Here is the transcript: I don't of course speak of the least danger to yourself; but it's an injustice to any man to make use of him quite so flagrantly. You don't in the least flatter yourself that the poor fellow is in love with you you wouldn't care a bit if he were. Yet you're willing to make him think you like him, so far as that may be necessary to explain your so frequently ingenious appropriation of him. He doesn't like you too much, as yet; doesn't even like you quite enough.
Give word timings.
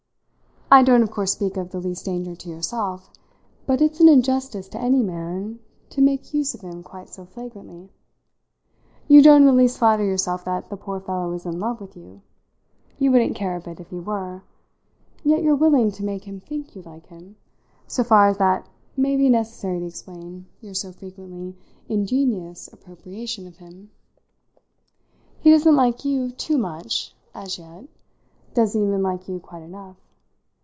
I 0.73 0.83
don't 0.83 1.03
of 1.03 1.11
course 1.11 1.33
speak 1.33 1.57
of 1.57 1.71
the 1.71 1.81
least 1.81 2.05
danger 2.05 2.33
to 2.33 2.49
yourself; 2.49 3.09
but 3.65 3.81
it's 3.81 3.99
an 3.99 4.07
injustice 4.07 4.69
to 4.69 4.79
any 4.79 5.03
man 5.03 5.59
to 5.89 6.01
make 6.01 6.33
use 6.33 6.53
of 6.53 6.61
him 6.61 6.81
quite 6.81 7.09
so 7.09 7.25
flagrantly. 7.25 7.89
You 9.09 9.21
don't 9.21 9.41
in 9.41 9.47
the 9.47 9.51
least 9.51 9.77
flatter 9.79 10.05
yourself 10.05 10.45
that 10.45 10.69
the 10.69 10.77
poor 10.77 11.01
fellow 11.01 11.33
is 11.33 11.45
in 11.45 11.59
love 11.59 11.81
with 11.81 11.97
you 11.97 12.21
you 12.97 13.11
wouldn't 13.11 13.35
care 13.35 13.57
a 13.57 13.59
bit 13.59 13.81
if 13.81 13.89
he 13.89 13.99
were. 13.99 14.43
Yet 15.25 15.43
you're 15.43 15.57
willing 15.57 15.91
to 15.91 16.05
make 16.05 16.23
him 16.23 16.39
think 16.39 16.73
you 16.73 16.81
like 16.83 17.07
him, 17.07 17.35
so 17.85 18.01
far 18.01 18.29
as 18.29 18.37
that 18.37 18.65
may 18.95 19.17
be 19.17 19.27
necessary 19.27 19.81
to 19.81 19.87
explain 19.87 20.45
your 20.61 20.73
so 20.73 20.93
frequently 20.93 21.53
ingenious 21.89 22.69
appropriation 22.71 23.45
of 23.45 23.57
him. 23.57 23.91
He 25.41 25.51
doesn't 25.51 25.75
like 25.75 26.05
you 26.05 26.31
too 26.31 26.57
much, 26.57 27.13
as 27.35 27.59
yet; 27.59 27.83
doesn't 28.53 28.81
even 28.81 29.03
like 29.03 29.27
you 29.27 29.37
quite 29.41 29.63
enough. 29.63 29.97